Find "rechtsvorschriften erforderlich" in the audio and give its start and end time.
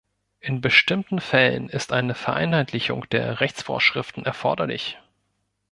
3.39-4.97